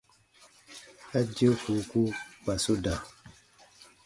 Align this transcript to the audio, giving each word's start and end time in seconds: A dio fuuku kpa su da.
A 1.17 1.19
dio 1.33 1.51
fuuku 1.61 2.01
kpa 2.43 2.53
su 2.63 2.73
da. 2.83 2.95